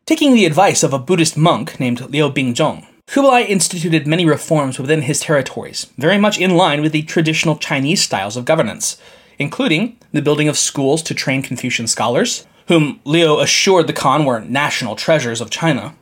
[0.06, 5.02] Taking the advice of a Buddhist monk named Liu Bingzhong, Kublai instituted many reforms within
[5.02, 8.96] his territories, very much in line with the traditional Chinese styles of governance,
[9.38, 14.40] including the building of schools to train Confucian scholars, whom Liu assured the Khan were
[14.40, 15.94] national treasures of China,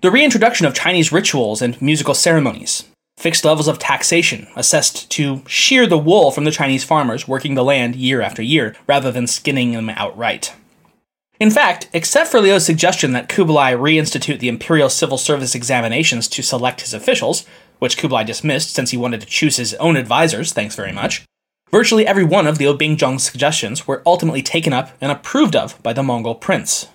[0.00, 2.82] The reintroduction of Chinese rituals and musical ceremonies,
[3.16, 7.62] fixed levels of taxation assessed to shear the wool from the Chinese farmers working the
[7.62, 10.52] land year after year rather than skinning them outright.
[11.38, 16.42] In fact, except for Liu's suggestion that Kublai reinstitute the imperial civil service examinations to
[16.42, 17.44] select his officials,
[17.78, 21.24] which Kublai dismissed since he wanted to choose his own advisors, thanks very much,
[21.70, 25.92] virtually every one of Liu Bingzhong's suggestions were ultimately taken up and approved of by
[25.92, 26.88] the Mongol prince.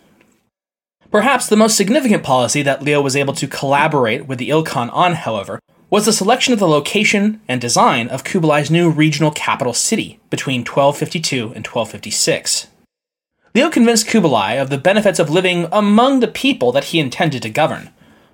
[1.12, 5.14] Perhaps the most significant policy that Liu was able to collaborate with the Ilkhan on,
[5.14, 5.60] however,
[5.92, 10.62] was the selection of the location and design of Kublai's new regional capital city between
[10.62, 12.68] 1252 and 1256.
[13.54, 17.50] Liu convinced Kublai of the benefits of living among the people that he intended to
[17.50, 17.90] govern,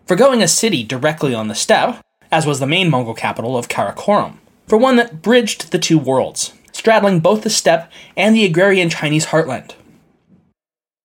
[0.06, 2.00] foregoing a city directly on the steppe,
[2.32, 6.54] as was the main Mongol capital of Karakorum, for one that bridged the two worlds,
[6.72, 9.74] straddling both the steppe and the agrarian Chinese heartland.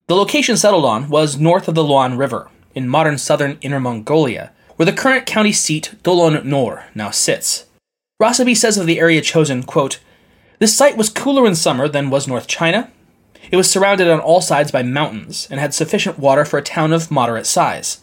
[0.07, 4.51] The location settled on was north of the Luan River, in modern southern Inner Mongolia,
[4.75, 7.65] where the current county seat, Dolon Nor, now sits.
[8.21, 9.99] Rossabi says of the area chosen, quote,
[10.59, 12.91] This site was cooler in summer than was North China,
[13.51, 16.93] it was surrounded on all sides by mountains and had sufficient water for a town
[16.93, 18.01] of moderate size.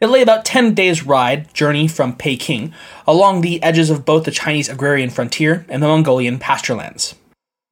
[0.00, 2.74] It lay about 10 days' ride journey from Peking,
[3.06, 7.14] along the edges of both the Chinese agrarian frontier and the Mongolian pasturelands.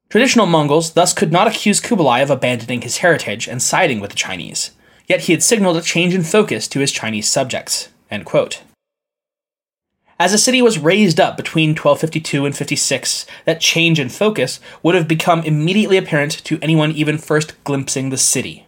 [0.08, 4.16] Traditional Mongols thus could not accuse Kublai of abandoning his heritage and siding with the
[4.16, 4.72] Chinese,
[5.06, 7.88] yet he had signaled a change in focus to his Chinese subjects.
[10.20, 14.94] As the city was raised up between 1252 and 56, that change in focus would
[14.94, 18.66] have become immediately apparent to anyone even first glimpsing the city.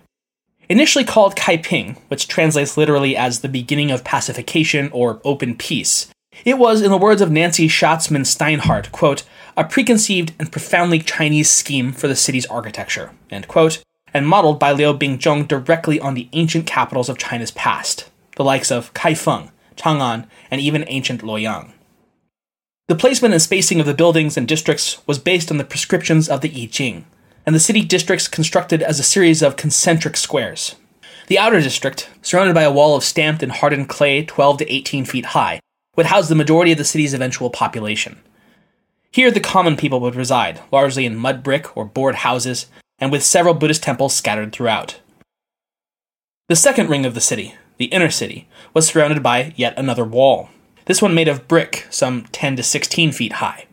[0.70, 6.08] Initially called Kaiping, which translates literally as the beginning of pacification or open peace,
[6.46, 9.22] it was, in the words of Nancy Schatzman Steinhardt, quote,
[9.54, 13.10] a preconceived and profoundly Chinese scheme for the city's architecture,
[13.46, 13.82] quote,
[14.14, 18.70] and modeled by Liu Bingzhong directly on the ancient capitals of China's past, the likes
[18.72, 21.72] of Kaifeng, Chang'an, and even ancient Luoyang.
[22.88, 26.40] The placement and spacing of the buildings and districts was based on the prescriptions of
[26.40, 27.06] the I Ching,
[27.46, 30.76] and the city districts constructed as a series of concentric squares.
[31.28, 35.04] The outer district, surrounded by a wall of stamped and hardened clay 12 to 18
[35.04, 35.60] feet high,
[35.96, 38.20] would house the majority of the city's eventual population.
[39.10, 42.66] Here, the common people would reside, largely in mud brick or board houses,
[42.98, 45.00] and with several Buddhist temples scattered throughout.
[46.48, 50.50] The second ring of the city, the inner city, was surrounded by yet another wall,
[50.86, 53.66] this one made of brick, some 10 to 16 feet high.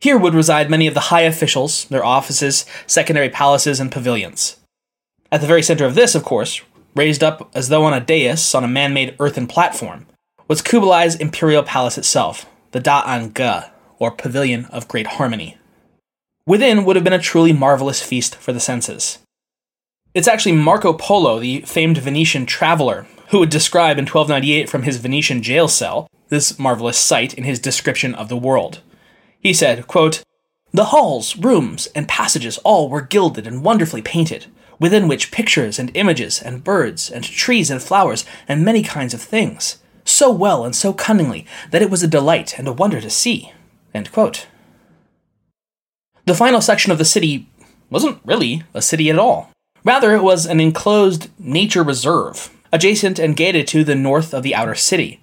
[0.00, 4.56] Here would reside many of the high officials, their offices, secondary palaces, and pavilions.
[5.32, 6.60] At the very center of this, of course,
[6.94, 10.06] raised up as though on a dais on a man made earthen platform,
[10.46, 15.58] was Kublai's imperial palace itself, the Da'an Ge, or Pavilion of Great Harmony.
[16.46, 19.18] Within would have been a truly marvelous feast for the senses.
[20.14, 24.98] It's actually Marco Polo, the famed Venetian traveler, who would describe in 1298 from his
[24.98, 28.80] Venetian jail cell this marvelous sight in his description of the world.
[29.40, 30.22] He said, quote,
[30.72, 34.46] The halls, rooms, and passages all were gilded and wonderfully painted,
[34.78, 39.20] within which pictures and images and birds and trees and flowers and many kinds of
[39.20, 43.10] things, so well and so cunningly that it was a delight and a wonder to
[43.10, 43.52] see.
[43.92, 44.44] The
[46.34, 47.48] final section of the city
[47.90, 49.50] wasn't really a city at all.
[49.84, 54.54] Rather, it was an enclosed nature reserve, adjacent and gated to the north of the
[54.54, 55.20] outer city.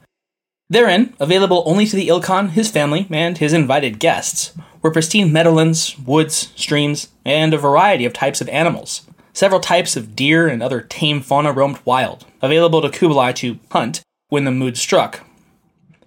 [0.69, 5.97] Therein, available only to the Ilkhan, his family, and his invited guests, were pristine meadowlands,
[5.99, 9.01] woods, streams, and a variety of types of animals.
[9.33, 14.01] Several types of deer and other tame fauna roamed wild, available to Kublai to hunt
[14.29, 15.25] when the mood struck.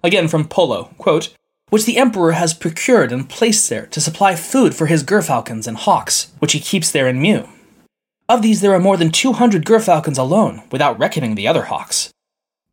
[0.03, 1.33] Again from Polo, quote,
[1.69, 5.77] which the emperor has procured and placed there to supply food for his gerfalcons and
[5.77, 7.49] hawks, which he keeps there in Mew.
[8.27, 12.11] Of these, there are more than 200 gerfalcons alone, without reckoning the other hawks.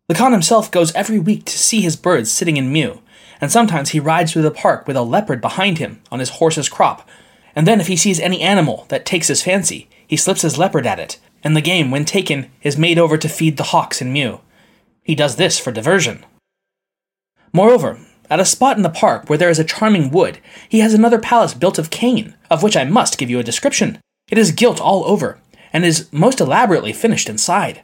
[0.08, 3.02] The Khan himself goes every week to see his birds sitting in mew,
[3.38, 6.70] and sometimes he rides through the park with a leopard behind him on his horse's
[6.70, 7.06] crop,
[7.54, 10.86] and then if he sees any animal that takes his fancy, he slips his leopard
[10.86, 14.12] at it, and the game, when taken, is made over to feed the hawks in
[14.12, 14.40] mew.
[15.02, 16.24] He does this for diversion.
[17.52, 20.94] Moreover, at a spot in the park where there is a charming wood, he has
[20.94, 23.98] another palace built of cane, of which I must give you a description.
[24.32, 25.38] It is gilt all over,
[25.74, 27.82] and is most elaborately finished inside.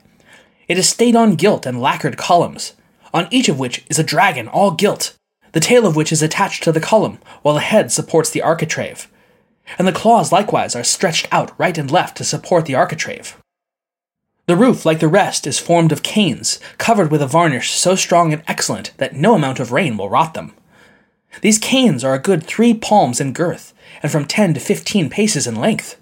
[0.66, 2.72] It is stayed on gilt and lacquered columns,
[3.12, 5.14] on each of which is a dragon all gilt,
[5.52, 9.11] the tail of which is attached to the column, while the head supports the architrave.
[9.78, 13.37] And the claws likewise are stretched out right and left to support the architrave.
[14.46, 18.32] The roof, like the rest, is formed of canes, covered with a varnish so strong
[18.32, 20.54] and excellent that no amount of rain will rot them.
[21.42, 25.46] These canes are a good three palms in girth, and from ten to fifteen paces
[25.46, 25.96] in length.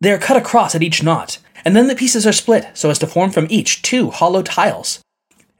[0.00, 2.98] They are cut across at each knot, and then the pieces are split so as
[3.00, 5.00] to form from each two hollow tiles.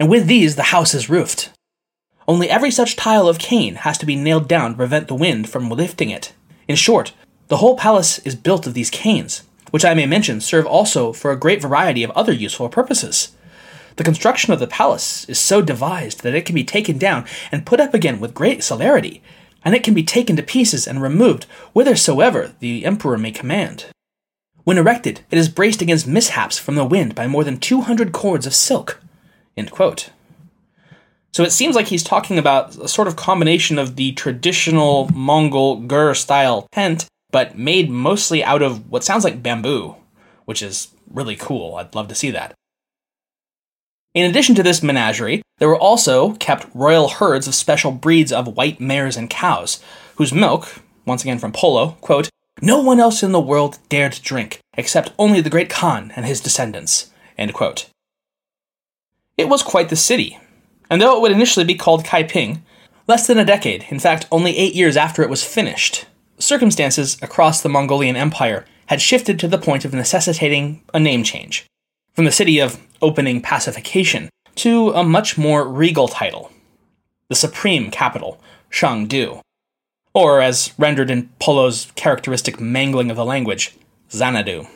[0.01, 1.51] and with these the house is roofed.
[2.29, 5.49] Only every such tile of cane has to be nailed down to prevent the wind
[5.49, 6.33] from lifting it.
[6.69, 7.13] In short,
[7.49, 11.33] the whole palace is built of these canes, which I may mention serve also for
[11.33, 13.33] a great variety of other useful purposes.
[13.97, 17.67] The construction of the palace is so devised that it can be taken down and
[17.67, 19.21] put up again with great celerity,
[19.65, 23.87] and it can be taken to pieces and removed whithersoever the emperor may command.
[24.69, 28.47] When erected, it is braced against mishaps from the wind by more than 200 cords
[28.47, 29.01] of silk.
[29.57, 35.81] So it seems like he's talking about a sort of combination of the traditional Mongol
[35.87, 39.97] ger style tent, but made mostly out of what sounds like bamboo,
[40.45, 41.77] which is really cool.
[41.77, 42.53] I'd love to see that.
[44.13, 48.55] In addition to this menagerie, there were also kept royal herds of special breeds of
[48.55, 49.83] white mares and cows,
[50.17, 52.29] whose milk, once again from Polo, quote,
[52.61, 56.41] no one else in the world dared drink, except only the great Khan and his
[56.41, 57.11] descendants.
[59.37, 60.39] It was quite the city,
[60.91, 62.63] and though it would initially be called Kaiping,
[63.07, 66.07] less than a decade, in fact, only eight years after it was finished,
[66.39, 71.67] circumstances across the Mongolian Empire had shifted to the point of necessitating a name change,
[72.15, 76.51] from the city of opening pacification to a much more regal title
[77.29, 78.41] the supreme capital,
[78.71, 79.43] Shangdu,
[80.19, 83.77] or as rendered in Polo's characteristic mangling of the language,
[84.11, 84.67] Xanadu.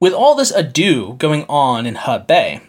[0.00, 2.62] With all this ado going on in Hebei,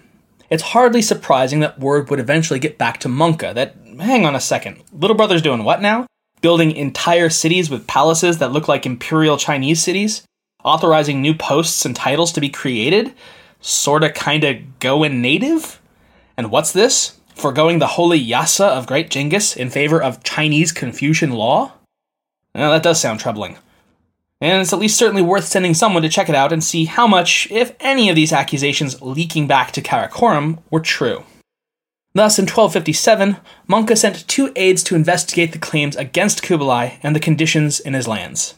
[0.52, 4.40] it's hardly surprising that word would eventually get back to Mongke that, hang on a
[4.40, 6.06] second, little brother's doing what now?
[6.42, 10.22] Building entire cities with palaces that look like imperial Chinese cities?
[10.64, 13.12] Authorizing new posts and titles to be created?
[13.60, 15.82] Sorta kinda going native?
[16.38, 17.20] And what's this?
[17.36, 21.74] Foregoing the holy Yasa of Great Genghis in favor of Chinese Confucian law?
[22.56, 23.58] Now, that does sound troubling
[24.44, 27.08] and it's at least certainly worth sending someone to check it out and see how
[27.08, 31.24] much, if any, of these accusations leaking back to Karakorum were true.
[32.14, 33.38] Thus, in 1257,
[33.70, 38.06] Mongke sent two aides to investigate the claims against Kublai and the conditions in his
[38.06, 38.56] lands.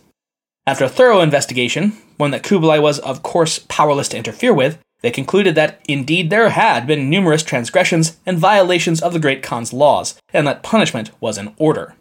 [0.66, 5.12] After a thorough investigation, one that Kublai was, of course, powerless to interfere with, they
[5.12, 10.20] concluded that indeed there had been numerous transgressions and violations of the Great Khan's laws,
[10.34, 11.94] and that punishment was in order.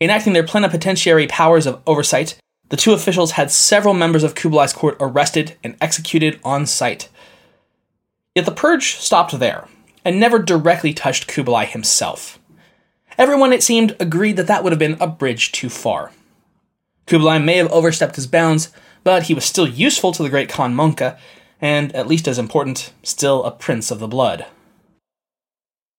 [0.00, 2.36] Enacting their plenipotentiary powers of oversight,
[2.68, 7.08] the two officials had several members of Kublai's court arrested and executed on sight.
[8.34, 9.68] Yet the purge stopped there,
[10.04, 12.40] and never directly touched Kublai himself.
[13.16, 16.10] Everyone, it seemed, agreed that that would have been a bridge too far.
[17.06, 18.72] Kublai may have overstepped his bounds,
[19.04, 21.16] but he was still useful to the great Khan Mongke,
[21.62, 24.44] and, at least as important, still a prince of the blood.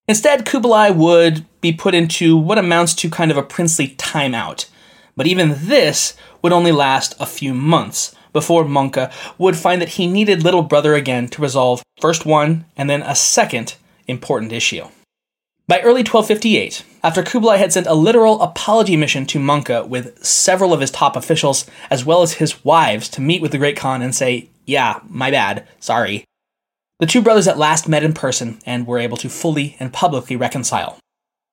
[0.07, 4.67] Instead, Kublai would be put into what amounts to kind of a princely timeout,
[5.15, 10.05] but even this would only last a few months before Mongke would find that he
[10.05, 13.75] needed Little Brother again to resolve first one and then a second
[14.07, 14.87] important issue.
[15.65, 20.73] By early 1258, after Kublai had sent a literal apology mission to Mongke with several
[20.73, 24.01] of his top officials, as well as his wives, to meet with the Great Khan
[24.01, 26.25] and say, Yeah, my bad, sorry,
[26.99, 30.35] the two brothers at last met in person and were able to fully and publicly
[30.35, 30.97] reconcile.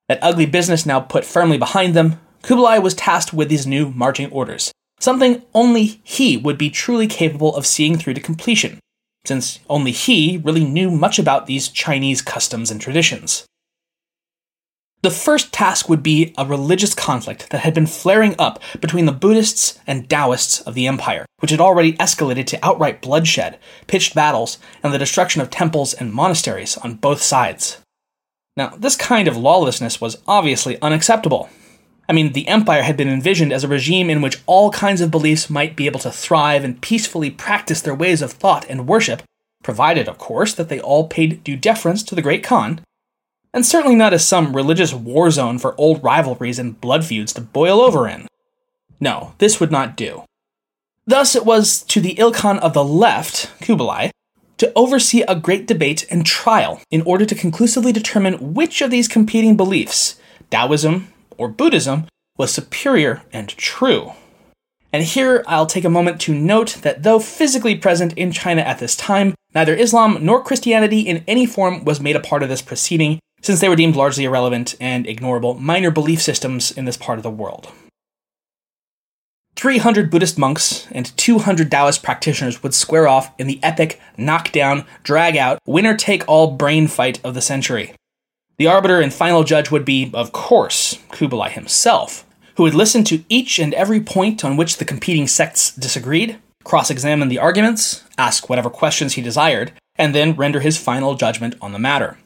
[0.08, 4.30] That ugly business now put firmly behind them, Kublai was tasked with these new marching
[4.30, 8.78] orders, something only he would be truly capable of seeing through to completion,
[9.24, 13.46] since only he really knew much about these Chinese customs and traditions.
[15.02, 19.12] The first task would be a religious conflict that had been flaring up between the
[19.12, 24.58] Buddhists and Taoists of the empire, which had already escalated to outright bloodshed, pitched battles,
[24.82, 27.78] and the destruction of temples and monasteries on both sides.
[28.56, 31.48] Now, this kind of lawlessness was obviously unacceptable,
[32.10, 35.12] I mean, the empire had been envisioned as a regime in which all kinds of
[35.12, 39.22] beliefs might be able to thrive and peacefully practice their ways of thought and worship,
[39.62, 42.80] provided, of course, that they all paid due deference to the Great Khan,
[43.52, 47.40] and certainly not as some religious war zone for old rivalries and blood feuds to
[47.40, 48.26] boil over in.
[49.00, 50.24] No, this would not do.
[51.06, 54.10] Thus, it was to the Ilkhan of the left, Kublai,
[54.58, 59.08] to oversee a great debate and trial in order to conclusively determine which of these
[59.08, 64.12] competing beliefs, Taoism, or Buddhism, was superior and true.
[64.92, 68.78] And here I'll take a moment to note that though physically present in China at
[68.78, 72.62] this time, neither Islam nor Christianity in any form was made a part of this
[72.62, 77.18] proceeding, since they were deemed largely irrelevant and ignorable minor belief systems in this part
[77.18, 77.72] of the world.
[79.56, 85.36] 300 Buddhist monks and 200 Taoist practitioners would square off in the epic, knockdown, drag
[85.36, 87.92] out, winner take all brain fight of the century.
[88.56, 92.26] The arbiter and final judge would be, of course, Kublai himself,
[92.56, 96.90] who would listen to each and every point on which the competing sects disagreed, cross
[96.90, 101.72] examine the arguments, ask whatever questions he desired, and then render his final judgment on
[101.72, 102.18] the matter,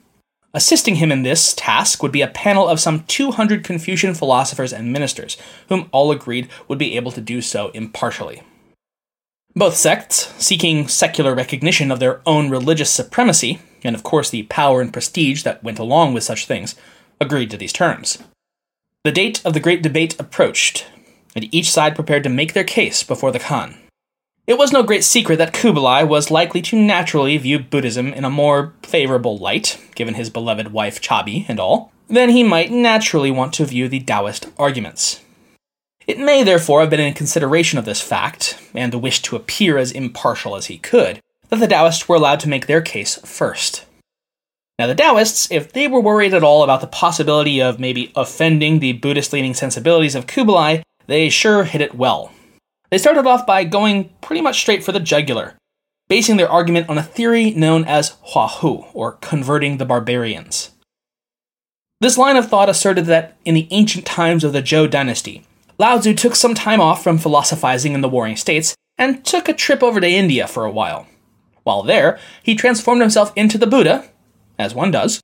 [0.56, 4.92] Assisting him in this task would be a panel of some 200 Confucian philosophers and
[4.92, 5.36] ministers,
[5.68, 8.42] whom all agreed would be able to do so impartially.
[9.56, 14.80] Both sects, seeking secular recognition of their own religious supremacy, and of course the power
[14.80, 16.76] and prestige that went along with such things,
[17.20, 18.18] agreed to these terms.
[19.02, 20.86] The date of the great debate approached,
[21.34, 23.76] and each side prepared to make their case before the Khan.
[24.46, 28.30] It was no great secret that Kublai was likely to naturally view Buddhism in a
[28.30, 33.54] more favorable light, given his beloved wife Chabi and all, than he might naturally want
[33.54, 35.22] to view the Taoist arguments.
[36.06, 39.78] It may therefore have been in consideration of this fact, and the wish to appear
[39.78, 43.86] as impartial as he could, that the Taoists were allowed to make their case first.
[44.78, 48.80] Now, the Taoists, if they were worried at all about the possibility of maybe offending
[48.80, 52.30] the Buddhist leaning sensibilities of Kublai, they sure hit it well.
[52.94, 55.58] They started off by going pretty much straight for the jugular,
[56.06, 60.70] basing their argument on a theory known as Huahu, or converting the barbarians.
[62.00, 65.44] This line of thought asserted that in the ancient times of the Zhou dynasty,
[65.76, 69.54] Lao Tzu took some time off from philosophizing in the warring states and took a
[69.54, 71.08] trip over to India for a while.
[71.64, 74.08] While there, he transformed himself into the Buddha,
[74.56, 75.20] as one does,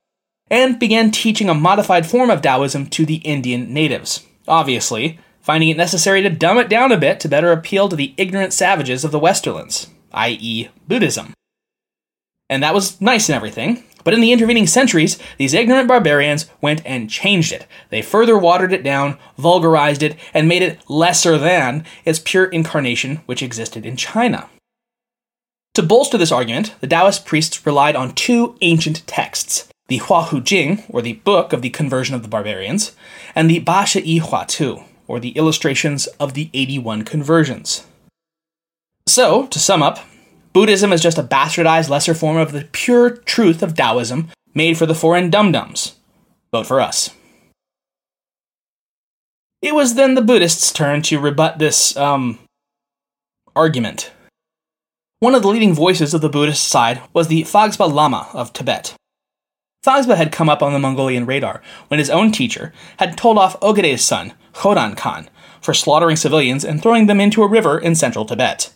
[0.51, 4.27] and began teaching a modified form of Taoism to the Indian natives.
[4.49, 8.15] Obviously, finding it necessary to dumb it down a bit to better appeal to the
[8.17, 11.35] ignorant savages of the Westerlands, i.e., Buddhism.
[12.49, 16.85] And that was nice and everything, but in the intervening centuries, these ignorant barbarians went
[16.85, 17.67] and changed it.
[17.91, 23.17] They further watered it down, vulgarized it, and made it lesser than its pure incarnation
[23.27, 24.49] which existed in China.
[25.75, 30.41] To bolster this argument, the Taoist priests relied on two ancient texts the Hua Hu
[30.41, 32.93] Jing, or the Book of the Conversion of the Barbarians,
[33.35, 37.85] and the Ba Shi Yi Hua Tu, or the illustrations of the 81 conversions.
[39.09, 39.99] So, to sum up,
[40.53, 44.87] Buddhism is just a bastardized lesser form of the pure truth of Taoism made for
[44.87, 45.97] the foreign dum dums.
[46.53, 47.11] Vote for us.
[49.61, 52.39] It was then the Buddhists' turn to rebut this, um,
[53.57, 54.13] argument.
[55.19, 58.95] One of the leading voices of the Buddhist side was the Phagspa Lama of Tibet.
[59.85, 63.59] Phagspa had come up on the Mongolian radar when his own teacher had told off
[63.61, 65.29] Ogedei's son, Khodan Khan,
[65.61, 68.73] for slaughtering civilians and throwing them into a river in central Tibet.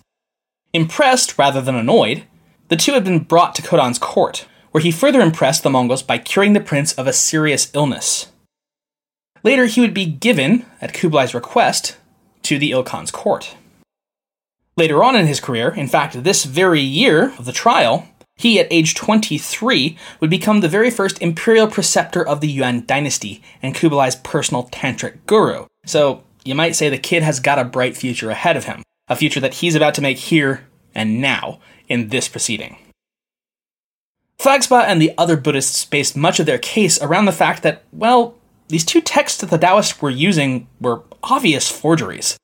[0.73, 2.25] Impressed rather than annoyed,
[2.69, 6.19] the two had been brought to Khodan's court, where he further impressed the Mongols by
[6.19, 8.33] curing the prince of a serious illness.
[9.43, 11.97] Later, he would be given, at Kublai's request,
[12.43, 13.57] to the Ilkhan's court.
[14.77, 18.67] Later on in his career, in fact, this very year of the trial, he, at
[18.71, 24.17] age 23, would become the very first imperial preceptor of the Yuan dynasty and Kublai's
[24.17, 25.67] personal tantric guru.
[25.87, 29.17] So, you might say the kid has got a bright future ahead of him, a
[29.17, 32.77] future that he's about to make here and now in this proceeding.
[34.39, 38.35] Phagspa and the other Buddhists based much of their case around the fact that, well,
[38.69, 42.37] these two texts that the Taoists were using were obvious forgeries.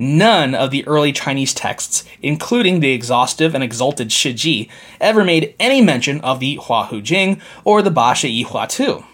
[0.00, 4.70] None of the early Chinese texts, including the exhaustive and exalted Shiji,
[5.00, 8.66] ever made any mention of the Hua Hu Jing or the Ba Shi Yi Hua
[8.66, 9.04] Tu.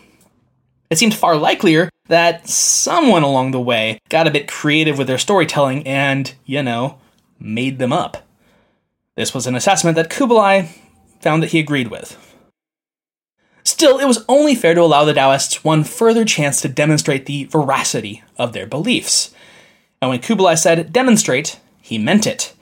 [0.90, 5.18] It seemed far likelier that someone along the way got a bit creative with their
[5.18, 6.98] storytelling and, you know,
[7.40, 8.18] made them up.
[9.16, 10.68] This was an assessment that Kublai
[11.20, 12.20] found that he agreed with.
[13.64, 17.44] Still, it was only fair to allow the Taoists one further chance to demonstrate the
[17.44, 19.33] veracity of their beliefs.
[20.04, 22.52] And when Kublai said demonstrate, he meant it.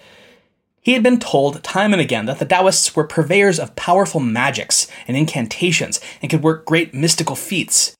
[0.80, 4.86] He had been told time and again that the Taoists were purveyors of powerful magics
[5.08, 7.96] and incantations and could work great mystical feats.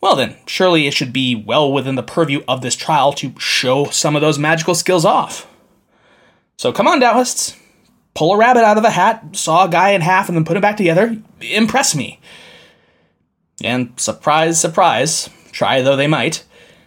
[0.00, 3.86] Well, then, surely it should be well within the purview of this trial to show
[3.86, 5.52] some of those magical skills off.
[6.56, 7.56] So come on, Taoists.
[8.14, 10.56] Pull a rabbit out of a hat, saw a guy in half, and then put
[10.56, 11.20] him back together.
[11.40, 12.20] Impress me.
[13.60, 16.44] And surprise, surprise, try though they might,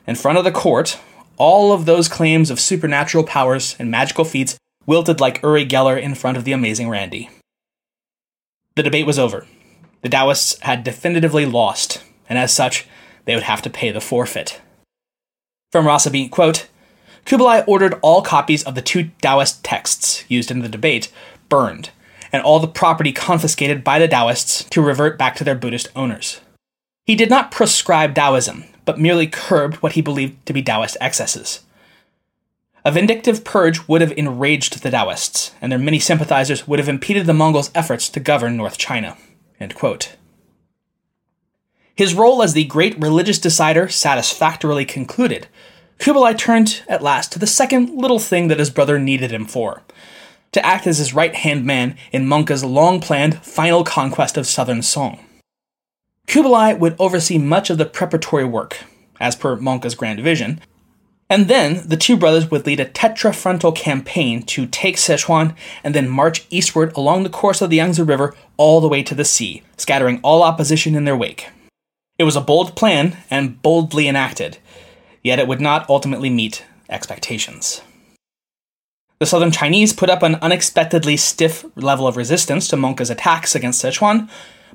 [0.08, 0.98] in front of the court,
[1.38, 6.16] all of those claims of supernatural powers and magical feats wilted like Uri Geller in
[6.16, 7.30] front of the amazing Randi.
[8.76, 9.46] The debate was over.
[10.02, 12.88] The Taoists had definitively lost, and as such,
[13.26, 14.62] they would have to pay the forfeit.
[15.72, 16.68] From Rossabi, quote,
[17.26, 21.12] Kublai ordered all copies of the two Taoist texts used in the debate
[21.50, 21.90] burned,
[22.32, 26.40] and all the property confiscated by the Taoists to revert back to their Buddhist owners.
[27.06, 31.60] He did not proscribe Taoism, but merely curbed what he believed to be Taoist excesses.
[32.86, 37.26] A vindictive purge would have enraged the Taoists, and their many sympathizers would have impeded
[37.26, 39.18] the Mongols' efforts to govern North China.
[41.94, 45.48] His role as the great religious decider satisfactorily concluded,
[46.00, 49.84] Kublai turned at last to the second little thing that his brother needed him for
[50.54, 54.82] to act as his right hand man in Mongke's long planned final conquest of southern
[54.82, 55.27] Song.
[56.28, 58.80] Kublai would oversee much of the preparatory work,
[59.20, 60.60] as per Mongke's grand vision,
[61.30, 66.10] and then the two brothers would lead a tetrafrontal campaign to take Sichuan and then
[66.10, 69.64] march eastward along the course of the Yangtze River all the way to the sea,
[69.78, 71.50] scattering all opposition in their wake.
[72.18, 74.58] It was a bold plan and boldly enacted,
[75.24, 77.82] yet it would not ultimately meet expectations.
[79.20, 83.84] The southern Chinese put up an unexpectedly stiff level of resistance to Mongke's attacks against
[83.84, 84.30] Sichuan,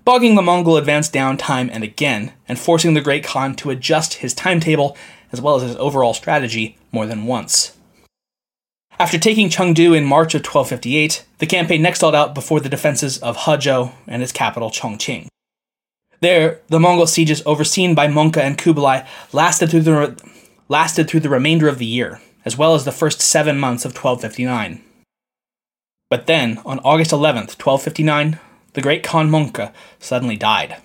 [0.05, 4.15] bogging the Mongol advance down time and again, and forcing the Great Khan to adjust
[4.15, 4.97] his timetable
[5.33, 7.77] as well as his overall strategy more than once.
[8.99, 13.19] After taking Chengdu in March of 1258, the campaign next held out before the defenses
[13.19, 15.27] of Hezhou and its capital Chongqing.
[16.21, 20.33] There, the Mongol sieges overseen by Mongke and Kublai lasted through the,
[20.69, 23.91] lasted through the remainder of the year, as well as the first seven months of
[23.91, 24.83] 1259.
[26.09, 28.39] But then, on August 11th, 1259,
[28.75, 30.77] the great Khan Mongke suddenly died.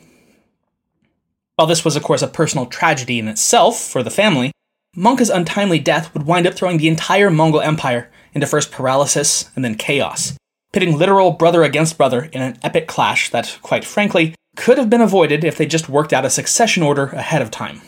[1.56, 4.52] While this was, of course, a personal tragedy in itself for the family,
[4.96, 9.64] Mongke's untimely death would wind up throwing the entire Mongol Empire into first paralysis and
[9.64, 10.38] then chaos,
[10.72, 15.02] pitting literal brother against brother in an epic clash that, quite frankly, could have been
[15.02, 17.82] avoided if they just worked out a succession order ahead of time.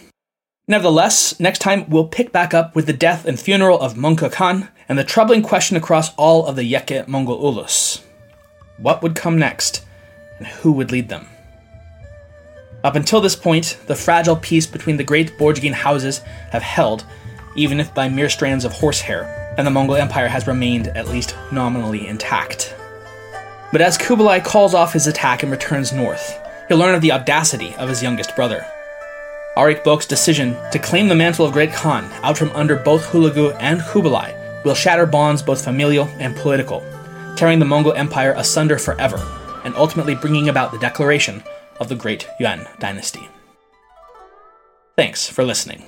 [0.68, 4.70] Nevertheless, next time we'll pick back up with the death and funeral of Mongke Khan
[4.88, 8.04] and the troubling question across all of the Yeke Mongol Ulus.
[8.78, 9.84] What would come next,
[10.40, 11.28] and who would lead them?
[12.84, 16.20] Up until this point, the fragile peace between the great Borjigin houses
[16.52, 17.06] have held,
[17.56, 21.36] even if by mere strands of horsehair, and the Mongol Empire has remained at least
[21.52, 22.74] nominally intact.
[23.72, 27.76] But as Kublai calls off his attack and returns north, he'll learn of the audacity
[27.76, 28.66] of his youngest brother.
[29.58, 33.56] Ariq Böke's decision to claim the mantle of Great Khan out from under both Hulagu
[33.60, 34.34] and Kublai
[34.64, 36.84] will shatter bonds both familial and political,
[37.36, 39.18] tearing the Mongol Empire asunder forever,
[39.64, 41.44] and ultimately bringing about the declaration
[41.80, 43.28] of the Great Yuan dynasty.
[44.96, 45.84] Thanks for listening.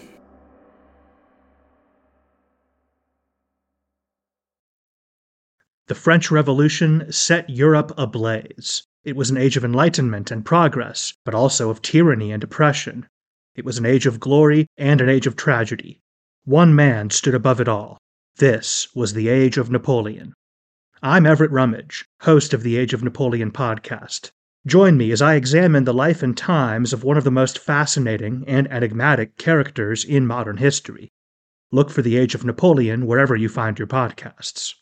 [5.87, 8.83] The French Revolution set Europe ablaze.
[9.03, 13.07] It was an age of enlightenment and progress, but also of tyranny and oppression.
[13.55, 15.99] It was an age of glory and an age of tragedy.
[16.45, 17.97] One man stood above it all.
[18.37, 20.33] This was the age of Napoleon.
[21.03, 24.29] I'm Everett Rummage, host of the Age of Napoleon podcast.
[24.67, 28.43] Join me as I examine the life and times of one of the most fascinating
[28.45, 31.11] and enigmatic characters in modern history.
[31.71, 34.75] Look for the Age of Napoleon wherever you find your podcasts.